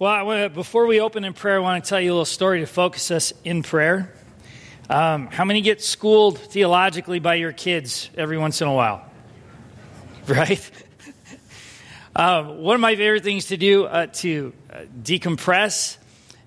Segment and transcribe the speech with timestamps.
[0.00, 2.60] Well, wanna, before we open in prayer, I want to tell you a little story
[2.60, 4.10] to focus us in prayer.
[4.88, 9.04] Um, how many get schooled theologically by your kids every once in a while?
[10.26, 10.70] Right?
[12.16, 15.98] Uh, one of my favorite things to do uh, to uh, decompress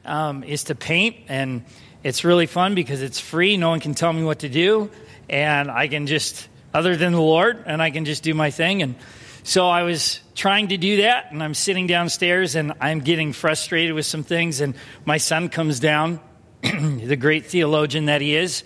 [0.04, 1.64] um, is to paint, and
[2.02, 3.56] it's really fun because it's free.
[3.58, 4.90] No one can tell me what to do,
[5.30, 8.82] and I can just, other than the Lord, and I can just do my thing.
[8.82, 8.96] And
[9.44, 13.94] so I was trying to do that, and I'm sitting downstairs, and I'm getting frustrated
[13.94, 14.74] with some things, and
[15.06, 16.20] my son comes down,
[16.62, 18.64] the great theologian that he is,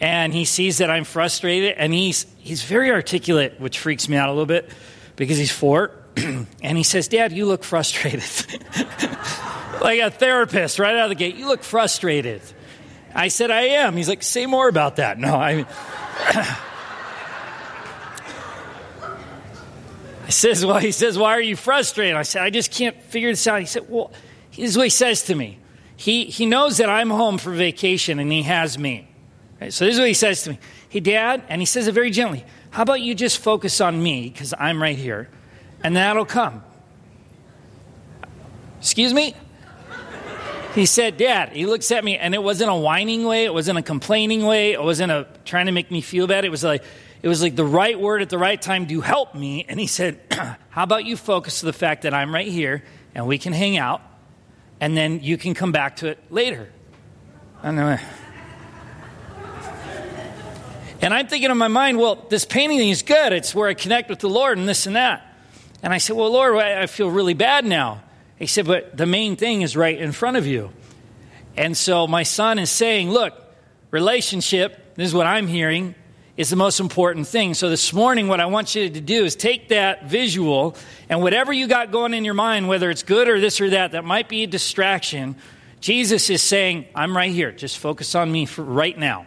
[0.00, 4.28] and he sees that I'm frustrated, and he's he's very articulate, which freaks me out
[4.28, 4.70] a little bit
[5.16, 5.92] because he's four.
[6.16, 8.22] and he says, Dad, you look frustrated.
[9.80, 11.36] like a therapist right out of the gate.
[11.36, 12.42] You look frustrated.
[13.14, 13.96] I said, I am.
[13.96, 15.18] He's like, say more about that.
[15.18, 15.66] No, I mean,
[20.28, 22.14] I says, well, he says, why are you frustrated?
[22.14, 23.60] I said, I just can't figure this out.
[23.60, 24.12] He said, well,
[24.50, 25.58] this is what he says to me.
[25.96, 29.08] He, he knows that I'm home for vacation and he has me.
[29.58, 30.58] Right, so this is what he says to me.
[30.90, 32.44] Hey, Dad, and he says it very gently.
[32.70, 35.30] How about you just focus on me because I'm right here
[35.82, 36.62] and that'll come.
[38.80, 39.34] Excuse me?
[40.74, 43.78] He said, Dad, he looks at me, and it wasn't a whining way, it wasn't
[43.78, 46.44] a complaining way, it wasn't a trying to make me feel bad.
[46.44, 46.84] It was like,
[47.22, 49.64] it was like the right word at the right time to help me.
[49.68, 50.20] And he said,
[50.70, 53.76] How about you focus to the fact that I'm right here and we can hang
[53.76, 54.00] out,
[54.80, 56.70] and then you can come back to it later.
[61.00, 63.32] And I'm thinking in my mind, well, this painting is good.
[63.32, 65.24] It's where I connect with the Lord and this and that.
[65.82, 68.02] And I said, Well, Lord, I feel really bad now.
[68.36, 70.70] He said, But the main thing is right in front of you.
[71.56, 73.34] And so my son is saying, Look,
[73.90, 75.94] relationship, this is what I'm hearing,
[76.38, 77.52] is the most important thing.
[77.52, 80.76] So this morning, what I want you to do is take that visual
[81.08, 83.90] and whatever you got going in your mind, whether it's good or this or that,
[83.90, 85.34] that might be a distraction.
[85.80, 87.50] Jesus is saying, I'm right here.
[87.50, 89.26] Just focus on me right now.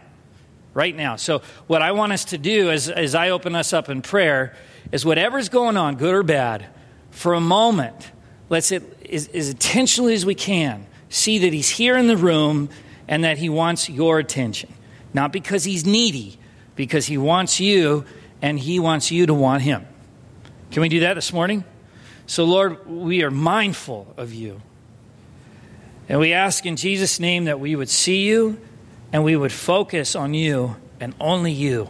[0.74, 1.18] Right now.
[1.18, 4.56] So, what I want us to do as, as I open us up in prayer
[4.94, 6.66] is whatever's going on, good or bad,
[7.10, 8.10] for a moment,
[8.48, 12.70] let's as, as intentionally as we can see that he's here in the room
[13.10, 14.74] and that he wants your attention.
[15.14, 16.40] Not because he's needy,
[16.76, 18.06] because he wants you
[18.42, 19.86] and he wants you to want him.
[20.72, 21.64] Can we do that this morning?
[22.26, 24.62] So, Lord, we are mindful of you.
[26.08, 28.60] And we ask in Jesus' name that we would see you
[29.14, 31.90] and we would focus on you and only you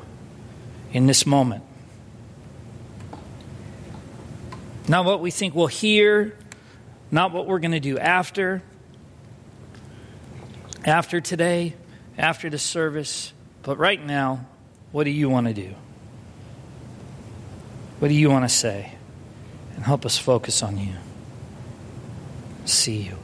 [0.93, 1.63] in this moment.
[4.87, 6.37] Not what we think we'll hear,
[7.11, 8.63] not what we're going to do after,
[10.85, 11.75] after today,
[12.17, 13.33] after the service,
[13.63, 14.47] but right now,
[14.91, 15.73] what do you want to do?
[17.99, 18.93] What do you want to say?
[19.75, 20.95] And help us focus on you.
[22.65, 23.17] See you.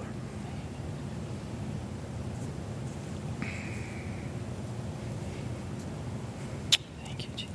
[7.03, 7.50] Thank you, Jesus.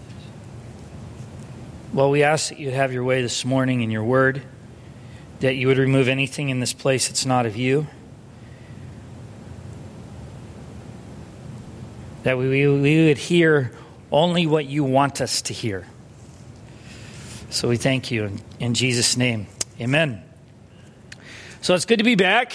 [1.93, 4.43] Well, we ask that you'd have your way this morning in your word,
[5.41, 7.87] that you would remove anything in this place that's not of you,
[12.25, 13.73] that we, we would hear
[14.13, 15.87] only what you want us to hear.
[17.51, 19.47] So we thank you in, Jesus' name.
[19.81, 20.23] Amen.
[21.63, 22.55] So it's good to be back.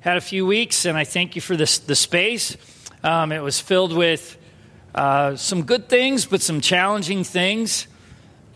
[0.00, 2.56] Had a few weeks, and I thank you for this, the space.
[3.02, 4.36] Um, it was filled with
[4.94, 7.86] uh, some good things, but some challenging things.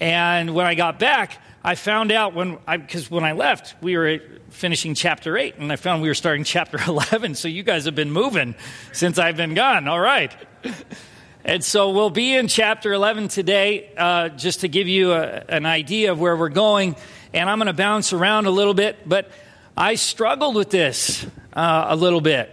[0.00, 3.96] And when I got back, I found out when I, because when I left, we
[3.96, 7.34] were finishing chapter 8, and I found we were starting chapter 11.
[7.34, 8.54] So you guys have been moving
[8.92, 9.88] since I've been gone.
[9.88, 10.34] All right.
[11.46, 15.66] And so we'll be in chapter 11 today, uh, just to give you a, an
[15.66, 16.96] idea of where we're going.
[17.34, 19.30] And I'm going to bounce around a little bit, but
[19.76, 22.50] I struggled with this uh, a little bit,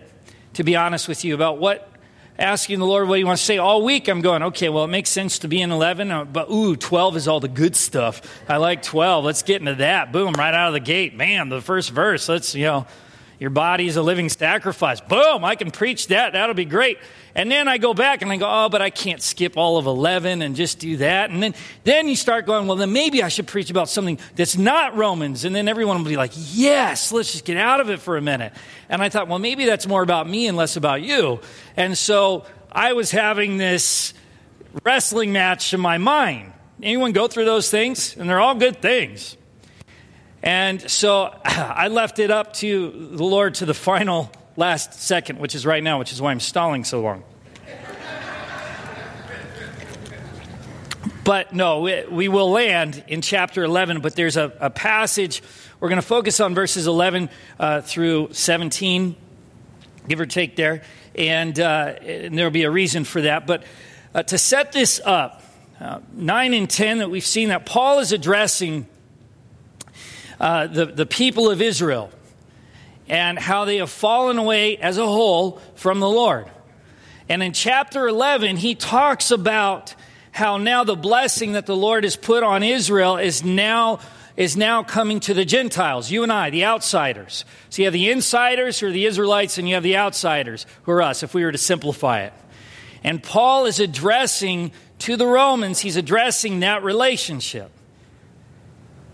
[0.56, 1.90] to be honest with you, about what
[2.38, 4.10] asking the Lord what He wants to say all week.
[4.10, 7.16] I'm going, okay, well, it makes sense to be in 11, uh, but ooh, 12
[7.16, 8.44] is all the good stuff.
[8.50, 9.24] I like 12.
[9.24, 10.12] Let's get into that.
[10.12, 11.16] Boom, right out of the gate.
[11.16, 12.88] Man, the first verse, let's, you know,
[13.42, 15.02] your body is a living sacrifice.
[15.02, 16.34] Boom, I can preach that.
[16.34, 17.00] That'll be great.
[17.34, 19.88] And then I go back and I go, oh, but I can't skip all of
[19.88, 21.32] 11 and just do that.
[21.32, 24.58] And then, then you start going, well, then maybe I should preach about something that's
[24.58, 25.44] not Romans.
[25.44, 28.22] And then everyone will be like, yes, let's just get out of it for a
[28.22, 28.54] minute.
[28.90, 31.40] And I thought, well, maybe that's more about me and less about you.
[31.76, 34.14] And so I was having this
[34.84, 36.54] wrestling match in my mind.
[36.84, 38.16] Anyone go through those things?
[38.16, 39.36] And they're all good things.
[40.44, 45.56] And so I left it up to the Lord to the final last second, which
[45.56, 47.24] is right now, which is why I'm stalling so long.
[51.24, 55.44] But no, we, we will land in chapter 11, but there's a, a passage.
[55.80, 57.30] We're going to focus on verses 11
[57.60, 59.16] uh, through 17,
[60.08, 60.82] give or take there.
[61.14, 63.46] And, uh, and there'll be a reason for that.
[63.46, 63.64] But
[64.16, 65.44] uh, to set this up,
[65.80, 68.88] uh, 9 and 10 that we've seen that Paul is addressing
[70.42, 72.10] uh, the, the people of Israel
[73.08, 76.50] and how they have fallen away as a whole from the Lord.
[77.30, 79.94] And in chapter 11, he talks about
[80.32, 84.00] how now the blessing that the Lord has put on Israel is now
[84.36, 87.46] is now coming to the Gentiles, you and I, the outsiders.
[87.70, 90.94] So you have the insiders who are the Israelites, and you have the outsiders who
[90.94, 92.34] are us, if we were to simplify it.
[93.04, 97.70] And Paul is addressing to the Romans, he's addressing that relationship.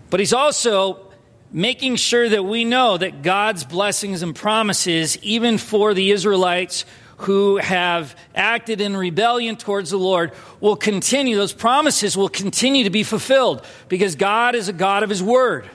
[0.08, 1.07] But he's also
[1.50, 6.84] making sure that we know that God's blessings and promises, even for the Israelites
[7.18, 12.90] who have acted in rebellion towards the Lord will continue, those promises will continue to
[12.90, 15.68] be fulfilled because God is a God of His Word.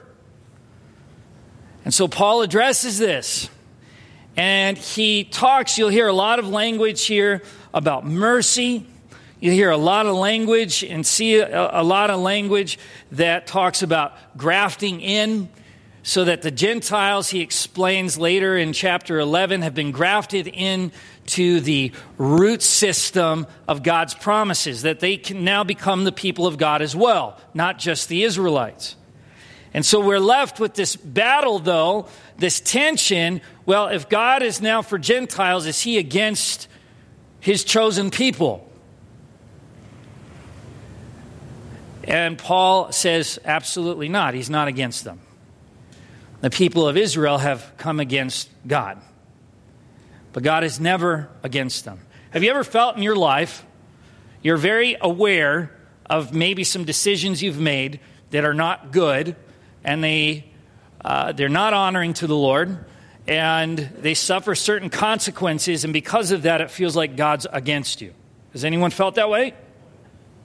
[1.84, 3.50] And so Paul addresses this.
[4.36, 7.44] And he talks, you'll hear a lot of language here
[7.74, 8.88] about mercy.
[9.40, 12.80] You hear a lot of language and see a, a lot of language
[13.12, 15.50] that talks about grafting in
[16.04, 20.92] so that the Gentiles, he explains later in chapter 11, have been grafted in
[21.26, 26.58] to the root system of God's promises, that they can now become the people of
[26.58, 28.98] God as well, not just the Israelites.
[29.74, 32.08] And so we're left with this battle, though,
[32.38, 33.42] this tension.
[33.66, 36.68] Well, if God is now for Gentiles, is he against
[37.40, 38.70] his chosen people?
[42.04, 44.34] And Paul says, absolutely not.
[44.34, 45.22] He's not against them.
[46.44, 49.02] The people of Israel have come against God
[50.34, 52.00] but God is never against them.
[52.32, 53.66] Have you ever felt in your life
[54.42, 55.72] you're very aware
[56.10, 58.02] of maybe some decisions you've made
[58.32, 59.38] that are not good
[59.84, 60.46] and they,
[61.06, 62.84] uh, they're not honoring to the Lord
[63.26, 68.14] and they suffer certain consequences, and because of that, it feels like God's against you?
[68.52, 69.54] Has anyone felt that way?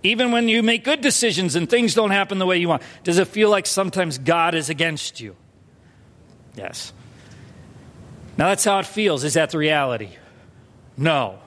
[0.05, 3.19] Even when you make good decisions and things don't happen the way you want, does
[3.19, 5.35] it feel like sometimes God is against you?
[6.59, 6.93] Yes.
[8.37, 9.25] Now, that's how it feels.
[9.25, 10.11] Is that the reality?
[10.97, 11.39] No.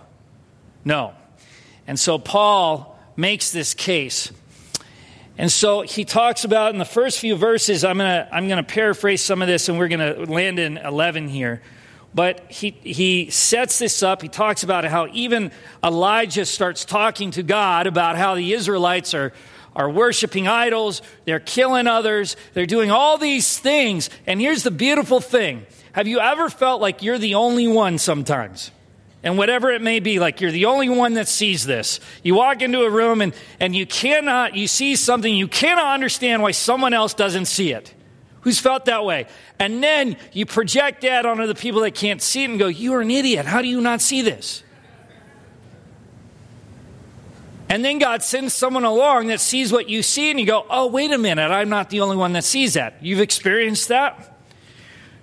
[0.83, 1.13] No.
[1.87, 4.31] And so Paul makes this case.
[5.37, 8.63] And so he talks about in the first few verses, I'm going to I'm to
[8.63, 11.61] paraphrase some of this and we're going to land in 11 here.
[12.13, 14.21] But he, he sets this up.
[14.21, 15.51] He talks about how even
[15.83, 19.31] Elijah starts talking to God about how the Israelites are,
[19.75, 24.09] are worshiping idols, they're killing others, they're doing all these things.
[24.27, 28.71] And here's the beautiful thing have you ever felt like you're the only one sometimes?
[29.23, 31.99] And whatever it may be, like you're the only one that sees this.
[32.23, 36.41] You walk into a room and, and you cannot, you see something, you cannot understand
[36.41, 37.93] why someone else doesn't see it.
[38.41, 39.27] Who's felt that way?
[39.59, 43.01] And then you project that onto the people that can't see it and go, You're
[43.01, 43.45] an idiot.
[43.45, 44.63] How do you not see this?
[47.71, 50.87] And then God sends someone along that sees what you see, and you go, Oh,
[50.87, 52.97] wait a minute, I'm not the only one that sees that.
[53.01, 54.37] You've experienced that?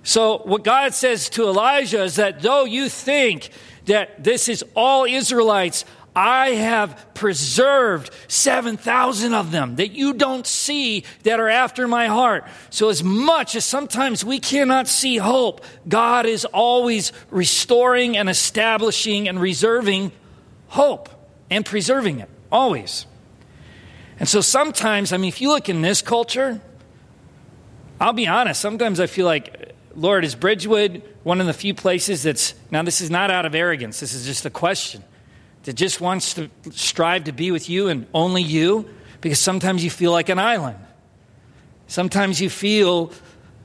[0.03, 3.51] So, what God says to Elijah is that though you think
[3.85, 5.85] that this is all Israelites,
[6.17, 12.47] I have preserved 7,000 of them that you don't see that are after my heart.
[12.71, 19.29] So, as much as sometimes we cannot see hope, God is always restoring and establishing
[19.29, 20.13] and reserving
[20.69, 21.11] hope
[21.51, 23.07] and preserving it, always.
[24.19, 26.61] And so, sometimes, I mean, if you look in this culture,
[28.01, 32.23] I'll be honest, sometimes I feel like Lord, is Bridgewood one of the few places
[32.23, 35.03] that's, now this is not out of arrogance, this is just a question,
[35.65, 38.89] that just wants to strive to be with you and only you?
[39.21, 40.79] Because sometimes you feel like an island.
[41.89, 43.13] Sometimes you feel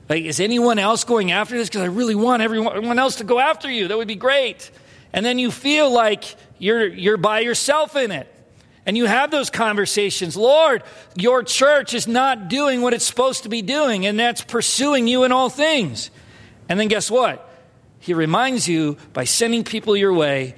[0.08, 1.68] like, is anyone else going after this?
[1.68, 3.86] Because I really want everyone else to go after you.
[3.86, 4.70] That would be great.
[5.12, 6.24] And then you feel like
[6.58, 8.33] you're, you're by yourself in it.
[8.86, 10.36] And you have those conversations.
[10.36, 10.82] Lord,
[11.14, 15.24] your church is not doing what it's supposed to be doing, and that's pursuing you
[15.24, 16.10] in all things.
[16.68, 17.48] And then guess what?
[17.98, 20.54] He reminds you by sending people your way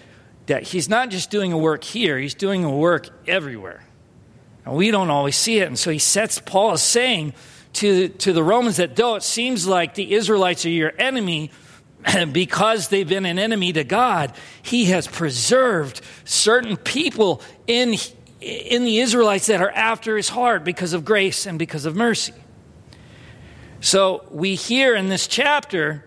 [0.47, 3.85] that he's not just doing a work here, he's doing a work everywhere.
[4.65, 5.69] And we don't always see it.
[5.69, 7.35] And so he sets, Paul saying
[7.75, 11.53] to, to the Romans that though it seems like the Israelites are your enemy,
[12.33, 14.33] because they've been an enemy to God,
[14.63, 17.97] he has preserved certain people in,
[18.41, 22.35] in the Israelites that are after his heart because of grace and because of mercy.
[23.81, 26.05] So we hear in this chapter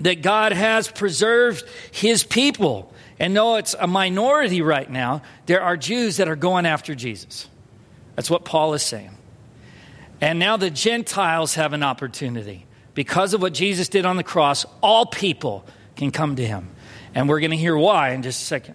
[0.00, 2.92] that God has preserved his people.
[3.18, 7.48] And though it's a minority right now, there are Jews that are going after Jesus.
[8.14, 9.10] That's what Paul is saying.
[10.20, 12.66] And now the Gentiles have an opportunity.
[12.96, 16.70] Because of what Jesus did on the cross, all people can come to him.
[17.14, 18.74] And we're going to hear why in just a second.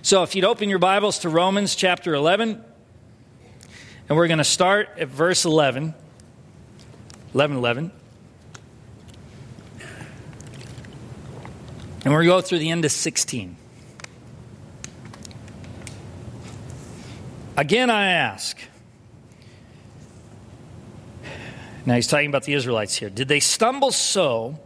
[0.00, 2.64] So if you'd open your Bibles to Romans chapter 11,
[4.08, 5.94] and we're going to start at verse 11.
[7.34, 7.92] 11 11.
[12.02, 13.56] And we're going to go through the end of 16.
[17.58, 18.58] Again, I ask.
[21.86, 23.10] Now he's talking about the Israelites here.
[23.10, 24.58] Did they stumble so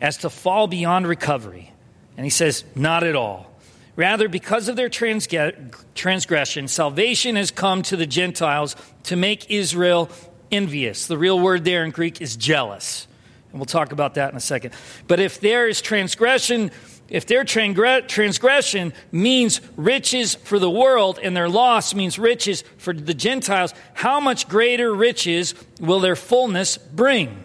[0.00, 1.72] as to fall beyond recovery?
[2.16, 3.50] And he says, Not at all.
[3.94, 10.08] Rather, because of their transgression, salvation has come to the Gentiles to make Israel
[10.50, 11.06] envious.
[11.06, 13.06] The real word there in Greek is jealous.
[13.50, 14.72] And we'll talk about that in a second.
[15.08, 16.70] But if there is transgression,
[17.12, 23.12] if their transgression means riches for the world and their loss means riches for the
[23.12, 27.44] Gentiles, how much greater riches will their fullness bring?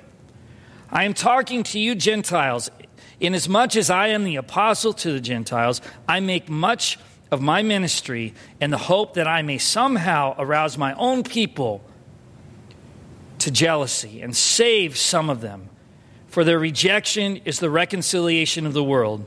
[0.89, 2.71] I am talking to you, Gentiles.
[3.19, 6.97] Inasmuch as I am the apostle to the Gentiles, I make much
[7.29, 11.83] of my ministry in the hope that I may somehow arouse my own people
[13.39, 15.67] to jealousy and save some of them.
[16.29, 19.25] For their rejection is the reconciliation of the world.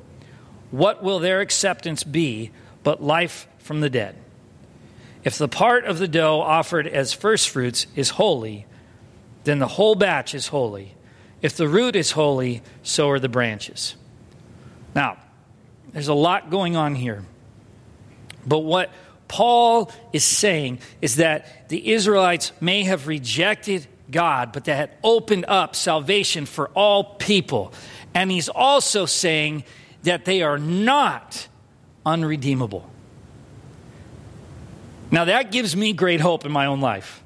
[0.71, 2.51] What will their acceptance be
[2.83, 4.17] but life from the dead?
[5.23, 8.67] If the part of the dough offered as firstfruits is holy,
[9.45, 10.95] then the whole batch is holy.
[11.43, 13.97] If the root is holy, so are the branches.
[14.95, 15.19] Now,
[15.93, 17.25] there's a lot going on here.
[18.47, 18.91] But what
[19.29, 25.45] Paul is saying is that the Israelites may have rejected God, but that had opened
[25.47, 27.73] up salvation for all people.
[28.15, 29.65] And he's also saying
[30.03, 31.49] that they are not
[32.05, 32.89] unredeemable.
[35.11, 37.23] Now, that gives me great hope in my own life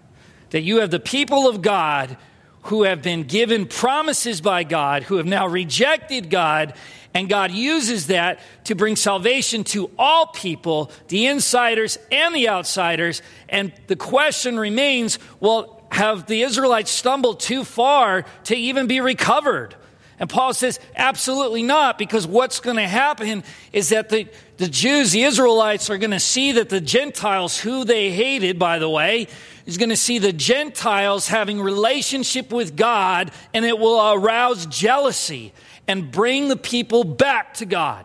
[0.50, 2.16] that you have the people of God
[2.64, 6.74] who have been given promises by God, who have now rejected God,
[7.12, 13.20] and God uses that to bring salvation to all people, the insiders and the outsiders.
[13.48, 19.76] And the question remains well, have the Israelites stumbled too far to even be recovered?
[20.18, 23.42] And Paul says, absolutely not, because what's going to happen
[23.72, 24.28] is that the,
[24.58, 28.78] the Jews, the Israelites, are going to see that the Gentiles, who they hated, by
[28.78, 29.26] the way,
[29.66, 35.52] is going to see the Gentiles having relationship with God, and it will arouse jealousy
[35.88, 38.04] and bring the people back to God.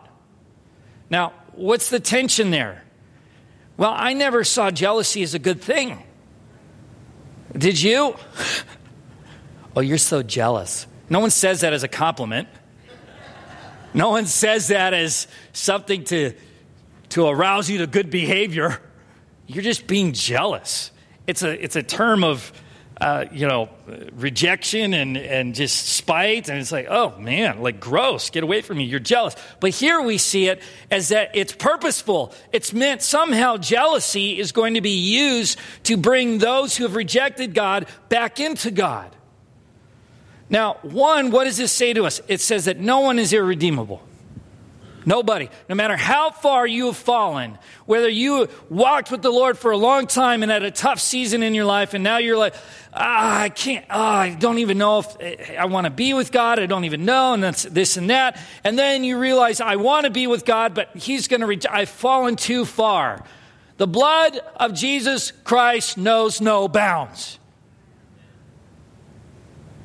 [1.10, 2.82] Now, what's the tension there?
[3.76, 6.02] Well, I never saw jealousy as a good thing.
[7.56, 8.16] Did you?
[9.76, 10.88] Oh, you're so jealous.
[11.10, 12.48] No one says that as a compliment.
[13.92, 16.32] No one says that as something to,
[17.10, 18.80] to arouse you to good behavior.
[19.48, 20.92] You're just being jealous.
[21.26, 22.52] It's a, it's a term of,
[23.00, 23.68] uh, you know,
[24.12, 26.48] rejection and, and just spite.
[26.48, 28.84] And it's like, oh man, like gross, get away from me.
[28.84, 29.34] You're jealous.
[29.58, 30.62] But here we see it
[30.92, 32.32] as that it's purposeful.
[32.52, 37.52] It's meant somehow jealousy is going to be used to bring those who have rejected
[37.52, 39.16] God back into God.
[40.50, 42.20] Now, one, what does this say to us?
[42.28, 44.02] It says that no one is irredeemable.
[45.06, 45.48] Nobody.
[45.68, 49.76] No matter how far you have fallen, whether you walked with the Lord for a
[49.76, 52.54] long time and had a tough season in your life, and now you're like,
[52.92, 56.58] ah, I can't, ah, I don't even know if I want to be with God.
[56.58, 58.38] I don't even know, and that's this and that.
[58.62, 61.60] And then you realize, I want to be with God, but He's going to, re-
[61.70, 63.24] I've fallen too far.
[63.78, 67.39] The blood of Jesus Christ knows no bounds.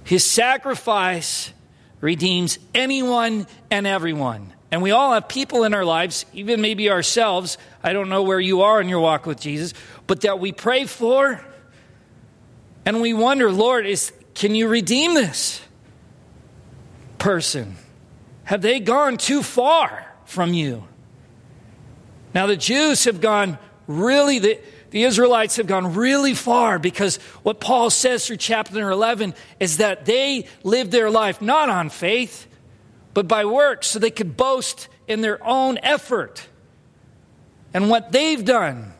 [0.05, 1.51] His sacrifice
[1.99, 4.53] redeems anyone and everyone.
[4.71, 7.57] And we all have people in our lives, even maybe ourselves.
[7.83, 9.73] I don't know where you are in your walk with Jesus,
[10.07, 11.43] but that we pray for
[12.85, 15.61] and we wonder, Lord, is can you redeem this
[17.17, 17.75] person?
[18.43, 20.83] Have they gone too far from you?
[22.35, 23.57] Now the Jews have gone
[23.87, 24.59] really the
[24.95, 30.05] the Israelites have gone really far because what Paul says through chapter 11 is that
[30.05, 32.47] they lived their life not on faith,
[33.13, 36.47] but by works, so they could boast in their own effort
[37.73, 38.93] and what they've done.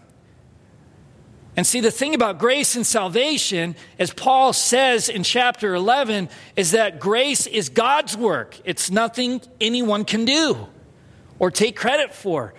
[1.56, 6.72] And see, the thing about grace and salvation, as Paul says in chapter 11, is
[6.72, 8.60] that grace is God's work.
[8.66, 10.68] It's nothing anyone can do
[11.40, 12.54] or take credit for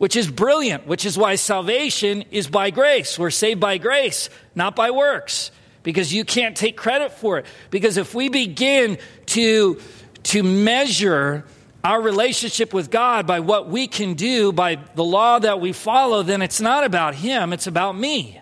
[0.00, 3.18] which is brilliant, which is why salvation is by grace.
[3.18, 5.50] We're saved by grace, not by works,
[5.82, 7.44] because you can't take credit for it.
[7.68, 9.78] Because if we begin to,
[10.22, 11.44] to measure
[11.84, 16.22] our relationship with God by what we can do, by the law that we follow,
[16.22, 18.40] then it's not about Him, it's about me.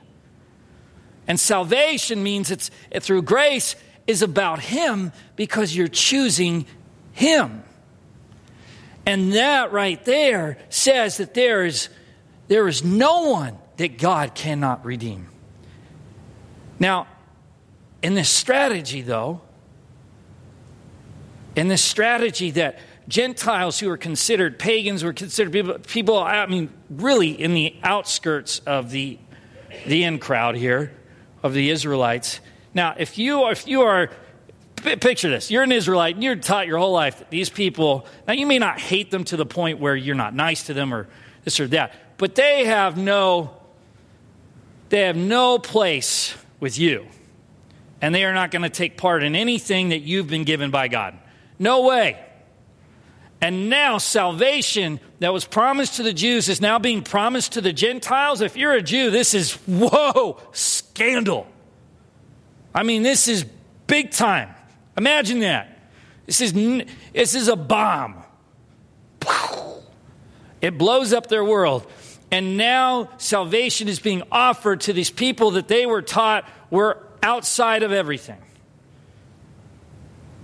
[1.27, 3.75] And salvation means it's through grace
[4.07, 6.67] is about Him because you're choosing
[7.15, 7.65] Him.
[9.09, 11.88] And that right there says that there is,
[12.49, 15.29] there is no one that God cannot redeem.
[16.79, 17.07] Now,
[18.03, 19.41] in this strategy, though,
[21.57, 26.69] in this strategy that Gentiles who are considered pagans were considered people, people, I mean,
[26.91, 29.19] really in the outskirts of the,
[29.87, 30.93] the in crowd here,
[31.43, 32.41] of the Israelites.
[32.75, 34.11] Now, if you, if you are
[34.80, 35.50] Picture this.
[35.50, 38.58] You're an Israelite and you're taught your whole life that these people, now you may
[38.58, 41.08] not hate them to the point where you're not nice to them or
[41.44, 43.50] this or that, but they have no,
[44.88, 47.06] they have no place with you.
[48.00, 50.88] And they are not going to take part in anything that you've been given by
[50.88, 51.18] God.
[51.58, 52.25] No way.
[53.40, 57.73] And now salvation that was promised to the Jews is now being promised to the
[57.73, 58.40] Gentiles.
[58.40, 61.47] If you're a Jew, this is, whoa, scandal.
[62.75, 63.44] I mean, this is
[63.87, 64.50] big time.
[64.99, 65.78] Imagine that.
[66.26, 68.23] This is, this is a bomb.
[70.61, 71.87] It blows up their world.
[72.31, 77.85] And now salvation is being offered to these people that they were taught were outside
[77.85, 78.38] of everything.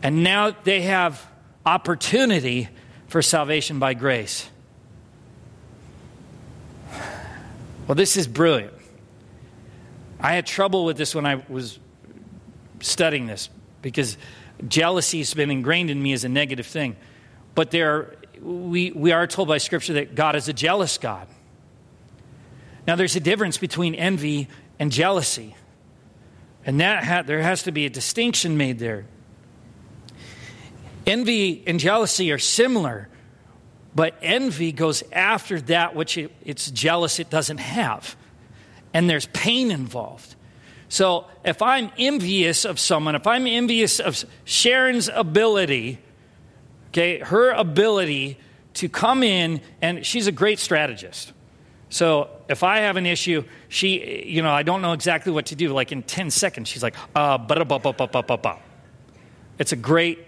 [0.03, 1.21] And now they have
[1.67, 2.69] opportunity
[3.09, 4.49] for salvation by grace.
[7.89, 8.73] Well, this is brilliant.
[10.21, 11.79] I had trouble with this when I was
[12.81, 13.51] studying this
[13.83, 14.17] because
[14.69, 16.97] Jealousy has been ingrained in me as a negative thing.
[17.55, 21.27] But there, we, we are told by Scripture that God is a jealous God.
[22.87, 25.55] Now, there's a difference between envy and jealousy.
[26.67, 29.07] And that ha- there has to be a distinction made there.
[31.07, 33.09] Envy and jealousy are similar,
[33.95, 38.17] but envy goes after that which it, it's jealous it doesn't have.
[38.95, 40.35] And there's pain involved.
[40.95, 45.99] So if I'm envious of someone, if I'm envious of Sharon's ability,
[46.91, 48.39] okay, her ability
[48.75, 51.33] to come in, and she's a great strategist.
[51.89, 55.57] So if I have an issue, she, you know, I don't know exactly what to
[55.57, 55.73] do.
[55.73, 57.39] Like in 10 seconds, she's like, uh,
[59.59, 60.21] It's a great,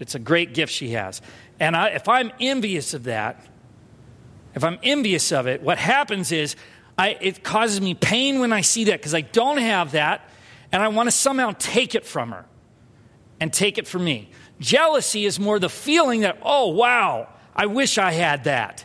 [0.00, 1.20] it's a great gift she has.
[1.60, 3.44] And I, if I'm envious of that,
[4.54, 6.56] if I'm envious of it, what happens is
[6.98, 10.28] I, it causes me pain when I see that because I don't have that,
[10.72, 12.44] and I want to somehow take it from her
[13.40, 14.30] and take it from me.
[14.60, 18.84] Jealousy is more the feeling that, oh, wow, I wish I had that.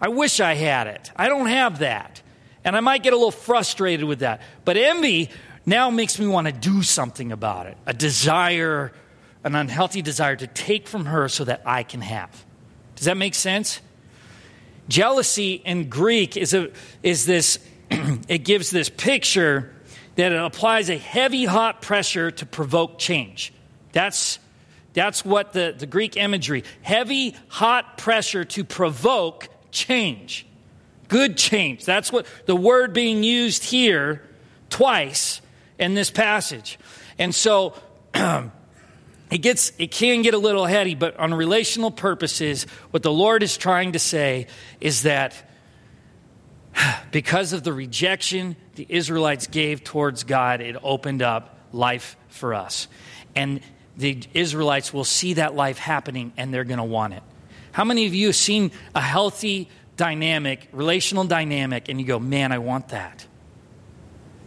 [0.00, 1.10] I wish I had it.
[1.14, 2.22] I don't have that.
[2.64, 4.40] And I might get a little frustrated with that.
[4.64, 5.30] But envy
[5.66, 8.92] now makes me want to do something about it a desire,
[9.44, 12.44] an unhealthy desire to take from her so that I can have.
[12.96, 13.80] Does that make sense?
[14.90, 16.70] Jealousy in Greek is, a,
[17.02, 19.72] is this, it gives this picture
[20.16, 23.52] that it applies a heavy, hot pressure to provoke change.
[23.92, 24.40] That's,
[24.92, 30.44] that's what the, the Greek imagery heavy, hot pressure to provoke change.
[31.06, 31.84] Good change.
[31.84, 34.22] That's what the word being used here
[34.70, 35.40] twice
[35.78, 36.78] in this passage.
[37.16, 37.74] And so,
[39.30, 43.42] it gets it can get a little heady but on relational purposes what the lord
[43.42, 44.46] is trying to say
[44.80, 45.34] is that
[47.12, 52.88] because of the rejection the israelites gave towards god it opened up life for us.
[53.34, 53.60] And
[53.96, 57.22] the israelites will see that life happening and they're going to want it.
[57.72, 62.52] How many of you have seen a healthy dynamic relational dynamic and you go man
[62.52, 63.26] i want that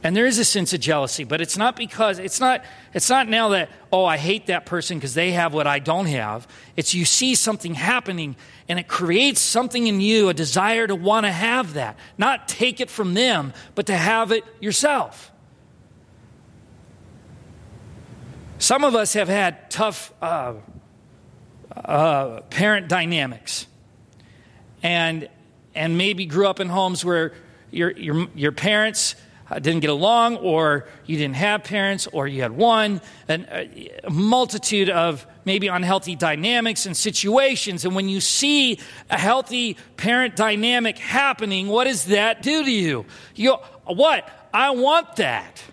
[0.04, 2.63] and there is a sense of jealousy, but it's not because it's not
[2.94, 6.08] it's not now that oh I hate that person because they have what I don't
[6.08, 6.46] have.
[6.76, 8.36] It's you see something happening
[8.68, 11.98] and it creates something in you, a desire to want to have that.
[12.18, 15.32] Not take it from them, but to have it yourself.
[18.58, 20.56] Some of us have had tough uh,
[21.74, 23.68] uh, parent dynamics,
[24.82, 25.30] and
[25.74, 27.34] and maybe grew up in homes where
[27.72, 29.16] your your your parents
[29.60, 33.63] didn't get along, or you didn't have parents, or you had one, and uh,
[34.04, 37.86] a multitude of maybe unhealthy dynamics and situations.
[37.86, 43.06] And when you see a healthy parent dynamic happening, what does that do to you?
[43.36, 44.30] You what?
[44.54, 45.63] I want that.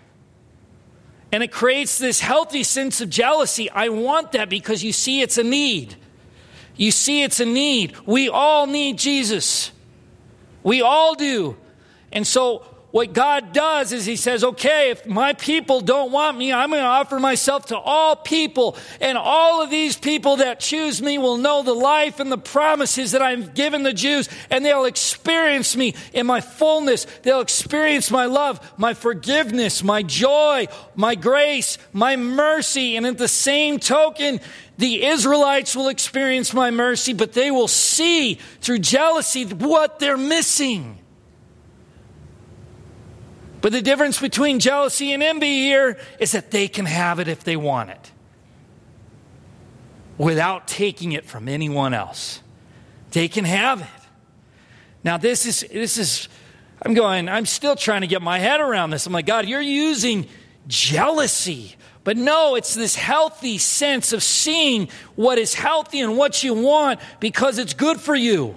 [1.31, 3.69] And it creates this healthy sense of jealousy.
[3.69, 5.95] I want that because you see it's a need.
[6.75, 7.95] You see it's a need.
[8.05, 9.71] We all need Jesus.
[10.63, 11.55] We all do.
[12.11, 16.51] And so what God does is He says, okay, if my people don't want me,
[16.51, 18.77] I'm going to offer myself to all people.
[18.99, 23.13] And all of these people that choose me will know the life and the promises
[23.13, 24.27] that I've given the Jews.
[24.49, 27.05] And they'll experience me in my fullness.
[27.23, 32.97] They'll experience my love, my forgiveness, my joy, my grace, my mercy.
[32.97, 34.41] And at the same token,
[34.77, 40.97] the Israelites will experience my mercy, but they will see through jealousy what they're missing.
[43.61, 47.43] But the difference between jealousy and envy here is that they can have it if
[47.43, 48.11] they want it
[50.17, 52.41] without taking it from anyone else.
[53.11, 53.87] They can have it.
[55.03, 56.27] Now, this is, this is,
[56.81, 59.05] I'm going, I'm still trying to get my head around this.
[59.05, 60.27] I'm like, God, you're using
[60.67, 61.75] jealousy.
[62.03, 66.99] But no, it's this healthy sense of seeing what is healthy and what you want
[67.19, 68.55] because it's good for you.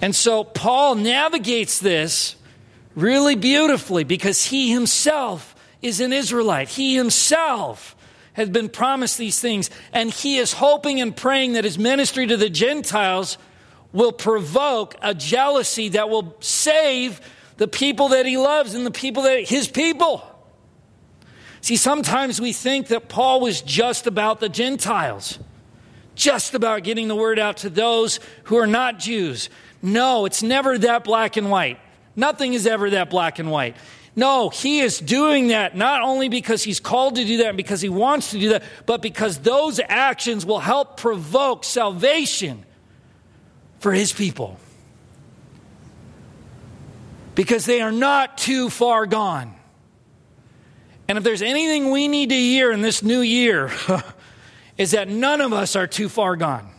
[0.00, 2.36] And so Paul navigates this
[2.94, 6.68] really beautifully because he himself is an Israelite.
[6.68, 7.96] He himself
[8.34, 12.36] has been promised these things, and he is hoping and praying that his ministry to
[12.36, 13.38] the Gentiles
[13.92, 17.20] will provoke a jealousy that will save
[17.58, 20.22] the people that he loves and the people that his people.
[21.60, 25.38] See, sometimes we think that Paul was just about the Gentiles,
[26.16, 29.48] just about getting the word out to those who are not Jews.
[29.84, 31.78] No, it's never that black and white.
[32.16, 33.76] Nothing is ever that black and white.
[34.16, 37.82] No, he is doing that not only because he's called to do that and because
[37.82, 42.64] he wants to do that, but because those actions will help provoke salvation
[43.78, 44.58] for his people.
[47.34, 49.54] Because they are not too far gone.
[51.08, 53.70] And if there's anything we need to hear in this new year,
[54.78, 56.70] is that none of us are too far gone.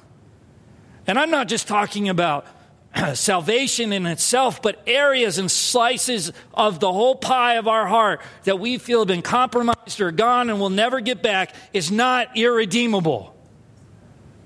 [1.06, 2.48] And I'm not just talking about
[3.14, 8.60] salvation in itself, but areas and slices of the whole pie of our heart that
[8.60, 13.36] we feel have been compromised or gone and will never get back is not irredeemable.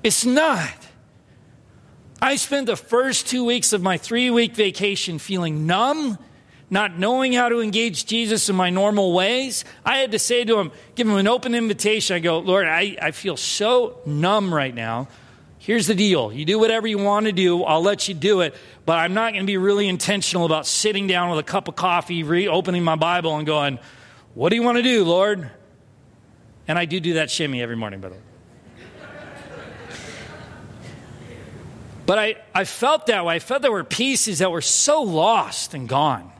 [0.04, 0.74] It's not.
[2.22, 6.18] I spent the first two weeks of my three week vacation feeling numb,
[6.70, 9.64] not knowing how to engage Jesus in my normal ways.
[9.86, 12.16] I had to say to him, give him an open invitation.
[12.16, 15.08] I go, Lord, I, I feel so numb right now.
[15.70, 16.34] Here's the deal.
[16.34, 17.62] You do whatever you want to do.
[17.62, 18.56] I'll let you do it.
[18.88, 21.76] But I'm not going to be really intentional about sitting down with a cup of
[21.76, 23.78] coffee, reopening my Bible, and going,
[24.34, 25.48] What do you want to do, Lord?
[26.68, 28.22] And I do do that shimmy every morning, by the way.
[32.08, 33.36] but I, I felt that way.
[33.36, 36.32] I felt there were pieces that were so lost and gone.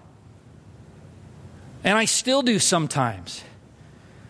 [1.84, 3.44] And I still do sometimes.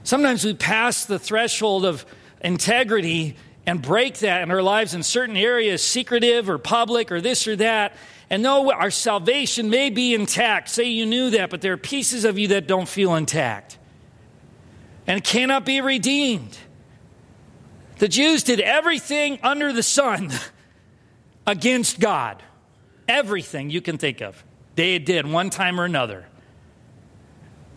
[0.03, 2.05] Sometimes we pass the threshold of
[2.41, 3.37] integrity
[3.69, 7.55] and break that in our lives in certain areas, secretive or public or this or
[7.55, 7.95] that.
[8.31, 12.25] And though our salvation may be intact, say you knew that, but there are pieces
[12.25, 13.77] of you that don't feel intact
[15.05, 16.57] and cannot be redeemed.
[17.99, 20.31] The Jews did everything under the sun
[21.45, 22.41] against God.
[23.07, 24.43] Everything you can think of.
[24.73, 26.25] They did one time or another.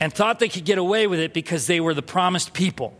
[0.00, 2.96] And thought they could get away with it because they were the promised people.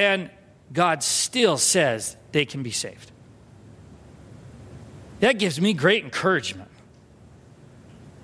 [0.00, 0.30] And
[0.72, 3.12] God still says they can be saved.
[5.18, 6.70] That gives me great encouragement.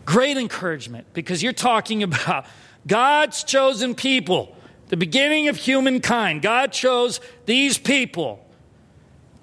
[0.07, 2.47] Great encouragement because you're talking about
[2.87, 4.57] God's chosen people,
[4.89, 6.41] the beginning of humankind.
[6.41, 8.43] God chose these people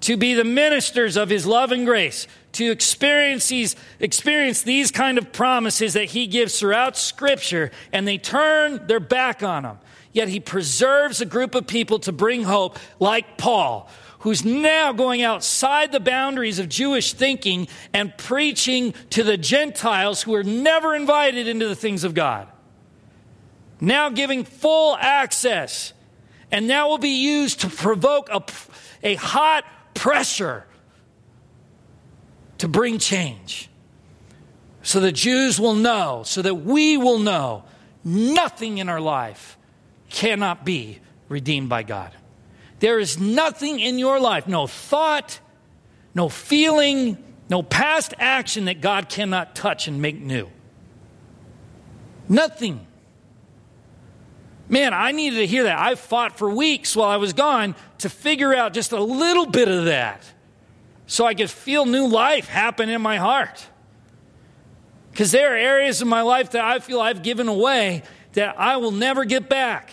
[0.00, 5.18] to be the ministers of his love and grace, to experience these, experience these kind
[5.18, 9.78] of promises that he gives throughout Scripture, and they turn their back on them
[10.14, 15.20] yet he preserves a group of people to bring hope, like Paul, who's now going
[15.20, 21.46] outside the boundaries of Jewish thinking and preaching to the Gentiles who were never invited
[21.46, 22.48] into the things of God.
[23.80, 25.92] Now giving full access,
[26.50, 28.42] and that will be used to provoke a,
[29.02, 30.64] a hot pressure
[32.58, 33.68] to bring change.
[34.82, 37.64] So the Jews will know, so that we will know
[38.04, 39.58] nothing in our life
[40.14, 42.12] cannot be redeemed by God.
[42.78, 45.40] There is nothing in your life, no thought,
[46.14, 47.18] no feeling,
[47.50, 50.48] no past action that God cannot touch and make new.
[52.28, 52.86] Nothing.
[54.68, 55.78] Man, I needed to hear that.
[55.78, 59.68] I fought for weeks while I was gone to figure out just a little bit
[59.68, 60.22] of that
[61.06, 63.66] so I could feel new life happen in my heart.
[65.10, 68.78] Because there are areas of my life that I feel I've given away that I
[68.78, 69.90] will never get back.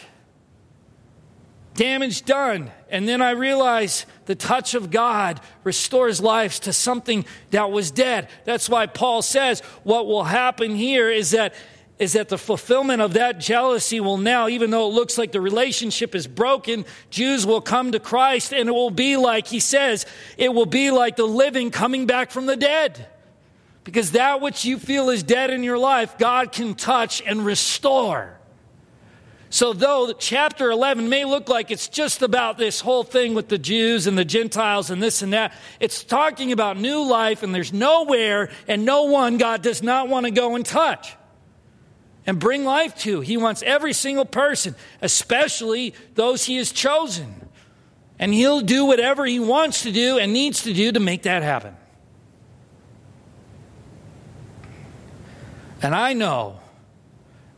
[1.73, 2.71] Damage done.
[2.89, 8.29] And then I realize the touch of God restores lives to something that was dead.
[8.45, 11.53] That's why Paul says what will happen here is that
[12.01, 15.39] is that the fulfillment of that jealousy will now, even though it looks like the
[15.39, 20.07] relationship is broken, Jews will come to Christ and it will be like, he says,
[20.36, 23.07] it will be like the living coming back from the dead.
[23.84, 28.40] Because that which you feel is dead in your life, God can touch and restore.
[29.51, 33.57] So, though chapter 11 may look like it's just about this whole thing with the
[33.57, 37.73] Jews and the Gentiles and this and that, it's talking about new life, and there's
[37.73, 41.17] nowhere and no one God does not want to go and touch
[42.25, 43.19] and bring life to.
[43.19, 47.49] He wants every single person, especially those he has chosen.
[48.19, 51.43] And he'll do whatever he wants to do and needs to do to make that
[51.43, 51.75] happen.
[55.81, 56.61] And I know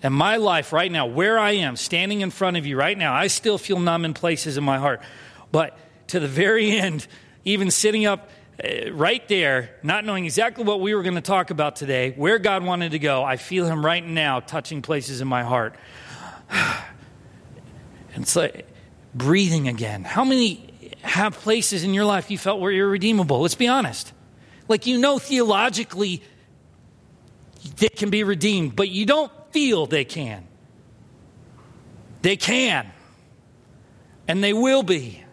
[0.04, 3.14] in my life right now, where I am, standing in front of you right now,
[3.14, 5.02] I still feel numb in places in my heart.
[5.52, 7.08] But to the very end,
[7.46, 8.30] even sitting up
[8.64, 12.38] uh, right there, not knowing exactly what we were going to talk about today, where
[12.38, 15.76] God wanted to go, I feel Him right now touching places in my heart.
[16.50, 16.64] And
[18.18, 18.68] it's like
[19.16, 20.04] breathing again.
[20.04, 20.70] How many
[21.02, 23.40] have places in your life you felt were irredeemable?
[23.40, 24.12] Let's be honest.
[24.68, 26.24] Like you know theologically
[27.78, 30.48] they can be redeemed, but you don't feel they can.
[32.22, 32.92] They can.
[34.28, 35.24] And they will be.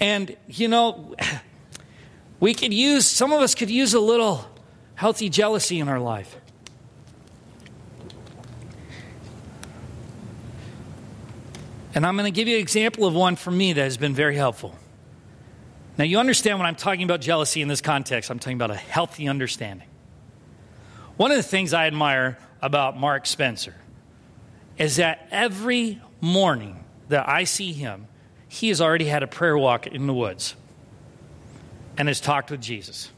[0.00, 1.14] And, you know,
[2.40, 4.46] we could use, some of us could use a little
[4.94, 6.36] healthy jealousy in our life.
[11.94, 14.14] And I'm going to give you an example of one for me that has been
[14.14, 14.74] very helpful.
[15.96, 18.76] Now, you understand when I'm talking about jealousy in this context, I'm talking about a
[18.76, 19.86] healthy understanding.
[21.16, 23.74] One of the things I admire about Mark Spencer
[24.78, 28.06] is that every morning that I see him,
[28.48, 30.56] he has already had a prayer walk in the woods
[31.98, 33.12] and has talked with Jesus.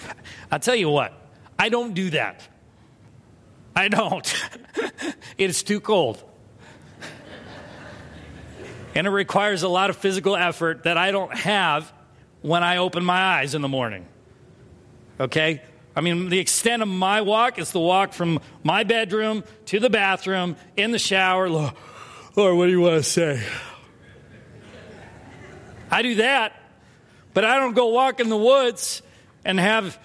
[0.50, 1.12] I'll tell you what,
[1.58, 2.48] I don't do that.
[3.76, 4.34] I don't.
[5.38, 6.24] it's too cold.
[8.94, 11.92] and it requires a lot of physical effort that I don't have
[12.40, 14.06] when I open my eyes in the morning.
[15.20, 15.60] Okay?
[15.98, 19.90] I mean, the extent of my walk is the walk from my bedroom to the
[19.90, 21.48] bathroom, in the shower.
[21.48, 21.74] Lord,
[22.36, 23.42] what do you want to say?
[25.90, 26.52] I do that.
[27.34, 29.02] But I don't go walk in the woods
[29.44, 29.98] and have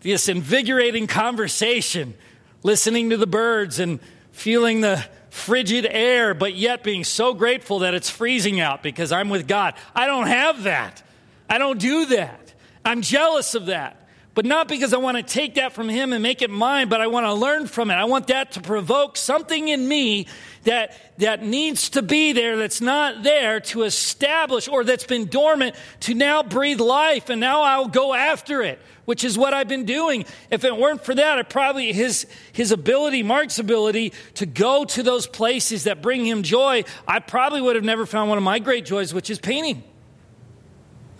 [0.00, 2.14] this invigorating conversation,
[2.62, 4.00] listening to the birds and
[4.32, 9.28] feeling the frigid air, but yet being so grateful that it's freezing out because I'm
[9.28, 9.74] with God.
[9.94, 11.02] I don't have that.
[11.50, 12.54] I don't do that.
[12.82, 14.03] I'm jealous of that.
[14.34, 17.00] But not because I want to take that from him and make it mine, but
[17.00, 17.94] I want to learn from it.
[17.94, 20.26] I want that to provoke something in me
[20.64, 25.76] that, that needs to be there, that's not there to establish or that's been dormant
[26.00, 27.30] to now breathe life.
[27.30, 30.24] And now I'll go after it, which is what I've been doing.
[30.50, 35.04] If it weren't for that, I probably, his, his ability, Mark's ability to go to
[35.04, 38.58] those places that bring him joy, I probably would have never found one of my
[38.58, 39.84] great joys, which is painting.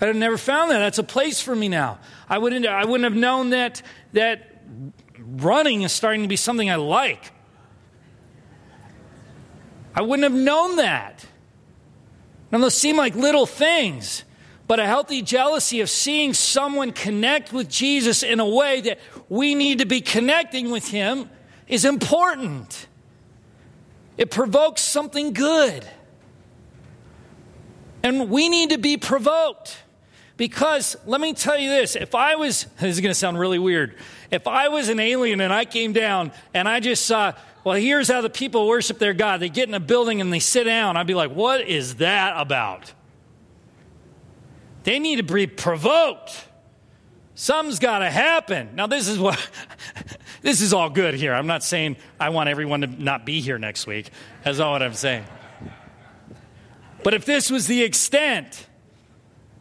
[0.01, 0.79] I'd have never found that.
[0.79, 1.99] That's a place for me now.
[2.29, 4.63] I wouldn't, I wouldn't have known that, that
[5.19, 7.33] running is starting to be something I like.
[9.95, 11.25] I wouldn't have known that.
[12.51, 14.25] Now, those seem like little things,
[14.67, 19.55] but a healthy jealousy of seeing someone connect with Jesus in a way that we
[19.55, 21.31] need to be connecting with him
[21.69, 22.87] is important.
[24.17, 25.87] It provokes something good.
[28.03, 29.79] And we need to be provoked.
[30.37, 33.59] Because let me tell you this if I was, this is going to sound really
[33.59, 33.97] weird.
[34.31, 38.09] If I was an alien and I came down and I just saw, well, here's
[38.09, 39.41] how the people worship their God.
[39.41, 40.97] They get in a building and they sit down.
[40.97, 42.93] I'd be like, what is that about?
[44.83, 46.47] They need to be provoked.
[47.35, 48.75] Something's got to happen.
[48.75, 49.39] Now, this is what,
[50.43, 51.33] this is all good here.
[51.33, 54.11] I'm not saying I want everyone to not be here next week.
[54.45, 55.25] That's all what I'm saying.
[57.03, 58.67] But if this was the extent,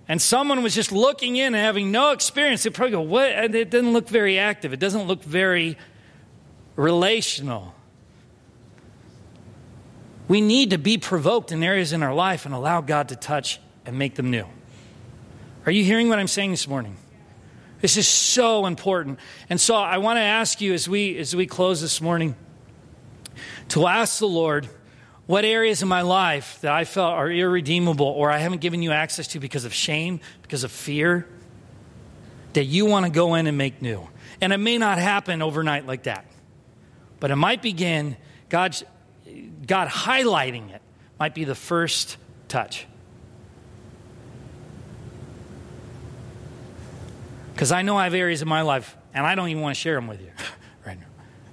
[0.08, 3.56] and someone was just looking in and having no experience, they'd probably go, What?
[3.56, 4.74] It doesn't look very active.
[4.74, 5.78] It doesn't look very
[6.76, 7.74] relational.
[10.28, 13.60] We need to be provoked in areas in our life and allow God to touch
[13.86, 14.46] and make them new.
[15.66, 16.98] Are you hearing what I'm saying this morning?
[17.82, 19.20] This is so important.
[19.50, 22.36] And so I want to ask you as we as we close this morning
[23.70, 24.70] to ask the Lord
[25.26, 28.92] what areas in my life that I felt are irredeemable or I haven't given you
[28.92, 31.28] access to because of shame, because of fear,
[32.54, 34.08] that you want to go in and make new?
[34.42, 36.26] And it may not happen overnight like that,
[37.20, 38.18] but it might begin,
[38.50, 38.84] God's,
[39.66, 40.82] God highlighting it
[41.20, 42.18] might be the first
[42.50, 42.86] touch.
[47.54, 49.80] Because I know I have areas in my life, and I don't even want to
[49.80, 50.32] share them with you
[50.86, 51.06] right now.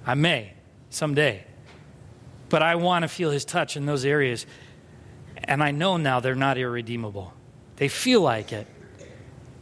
[0.05, 0.53] I may
[0.89, 1.45] someday.
[2.51, 4.45] But I want to feel his touch in those areas.
[5.37, 7.33] And I know now they're not irredeemable.
[7.77, 8.67] They feel like it,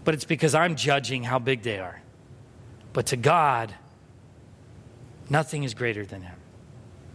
[0.03, 2.01] but it's because I'm judging how big they are.
[2.91, 3.73] But to God,
[5.29, 6.35] nothing is greater than him,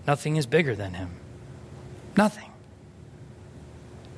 [0.07, 1.11] nothing is bigger than him.
[2.17, 2.53] Nothing.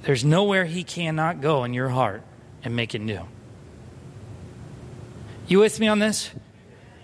[0.02, 2.22] There's nowhere he cannot go in your heart
[2.62, 3.26] and make it new.
[5.48, 6.30] You with me on this?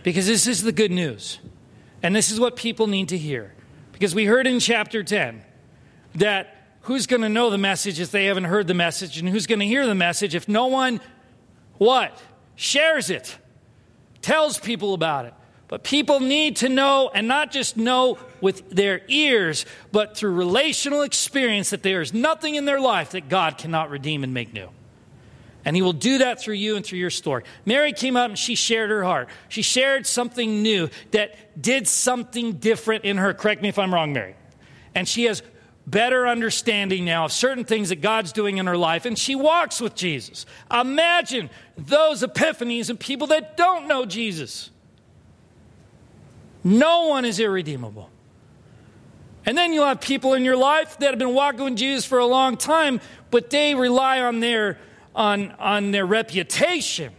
[0.02, 1.38] Because this is the good news.
[2.02, 3.54] And this is what people need to hear.
[3.92, 5.42] Because we heard in chapter 10
[6.16, 9.46] that who's going to know the message if they haven't heard the message, and who's
[9.46, 11.00] going to hear the message if no one,
[11.78, 12.20] what?
[12.56, 13.38] Shares it,
[14.20, 15.34] tells people about it.
[15.68, 21.00] But people need to know, and not just know with their ears, but through relational
[21.00, 24.68] experience, that there is nothing in their life that God cannot redeem and make new.
[25.64, 27.44] And He will do that through you and through your story.
[27.64, 29.28] Mary came up and she shared her heart.
[29.48, 33.32] She shared something new that did something different in her.
[33.34, 34.34] Correct me if I'm wrong, Mary.
[34.94, 35.42] And she has
[35.86, 39.80] better understanding now of certain things that God's doing in her life, and she walks
[39.80, 40.46] with Jesus.
[40.70, 44.70] Imagine those epiphanies and people that don't know Jesus.
[46.64, 48.10] No one is irredeemable.
[49.44, 52.18] And then you'll have people in your life that have been walking with Jesus for
[52.18, 53.00] a long time,
[53.32, 54.78] but they rely on their,
[55.14, 57.12] on, on their reputation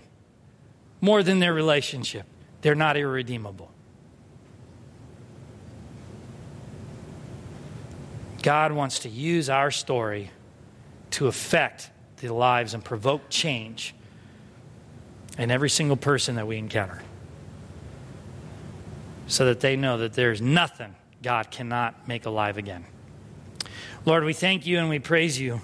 [1.02, 2.26] more than their relationship.
[2.62, 3.70] They're not irredeemable.
[8.42, 10.30] God wants to use our story
[11.12, 13.94] to affect the lives and provoke change
[15.38, 17.02] in every single person that we encounter
[19.28, 22.86] so that they know that there's nothing God cannot make alive again.
[24.06, 25.62] Lord, we thank you and we praise you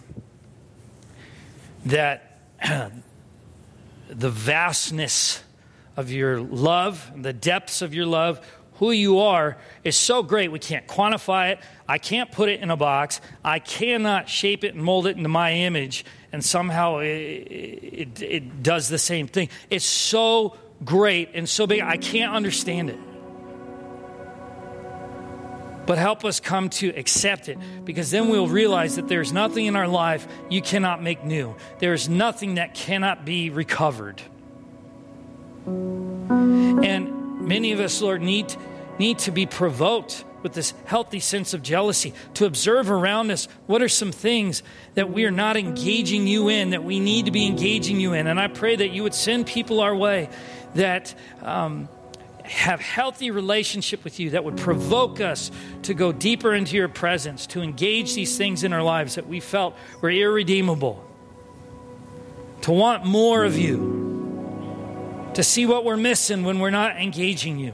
[1.89, 2.39] that
[4.09, 5.43] the vastness
[5.95, 10.59] of your love, the depths of your love, who you are is so great we
[10.59, 11.59] can't quantify it.
[11.87, 13.19] I can't put it in a box.
[13.43, 18.63] I cannot shape it and mold it into my image, and somehow it, it, it
[18.63, 19.49] does the same thing.
[19.69, 22.99] It's so great and so big, I can't understand it
[25.89, 29.75] but help us come to accept it because then we'll realize that there's nothing in
[29.75, 31.55] our life you cannot make new.
[31.79, 34.21] There is nothing that cannot be recovered.
[35.65, 38.55] And many of us, Lord, need,
[38.99, 43.81] need to be provoked with this healthy sense of jealousy to observe around us what
[43.81, 44.61] are some things
[44.93, 48.27] that we are not engaging you in that we need to be engaging you in.
[48.27, 50.29] And I pray that you would send people our way
[50.75, 51.15] that.
[51.41, 51.89] Um,
[52.49, 55.51] have healthy relationship with you that would provoke us
[55.83, 59.39] to go deeper into your presence, to engage these things in our lives that we
[59.39, 61.05] felt were irredeemable,
[62.61, 67.73] to want more of you, to see what we're missing when we're not engaging you.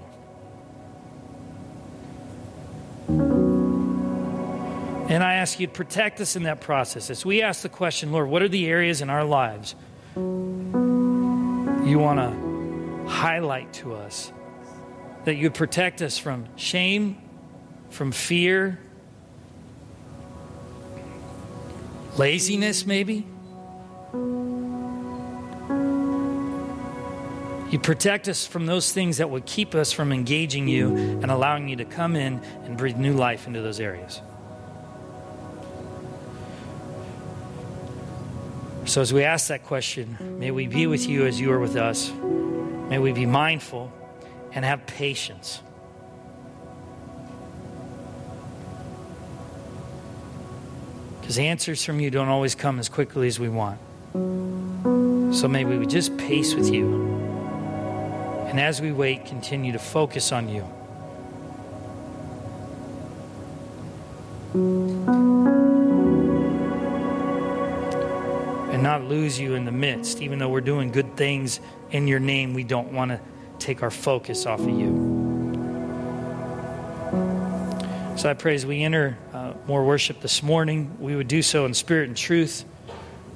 [5.07, 7.09] And I ask you to protect us in that process.
[7.09, 9.75] As we ask the question, Lord, what are the areas in our lives
[10.15, 14.33] you want to highlight to us
[15.25, 17.17] that you protect us from shame,
[17.89, 18.79] from fear,
[22.17, 23.27] laziness, maybe.
[27.71, 31.67] You protect us from those things that would keep us from engaging you and allowing
[31.67, 34.21] you to come in and breathe new life into those areas.
[38.85, 41.75] So, as we ask that question, may we be with you as you are with
[41.75, 42.11] us.
[42.13, 43.91] May we be mindful
[44.55, 45.61] and have patience.
[51.19, 53.79] Because answers from you don't always come as quickly as we want.
[54.13, 57.03] So may we just pace with you.
[58.47, 60.63] And as we wait, continue to focus on you.
[68.71, 70.21] And not lose you in the midst.
[70.21, 71.59] Even though we're doing good things
[71.91, 73.19] in your name, we don't want to
[73.59, 75.15] take our focus off of you.
[78.17, 81.65] So I pray as we enter uh, more worship this morning, we would do so
[81.65, 82.63] in spirit and truth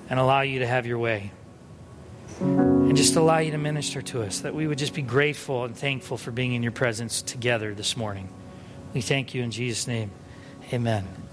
[0.10, 1.32] and allow you to have your way.
[2.40, 5.76] And just allow you to minister to us, that we would just be grateful and
[5.76, 8.30] thankful for being in your presence together this morning.
[8.94, 10.12] We thank you in Jesus' name.
[10.74, 11.29] Amen.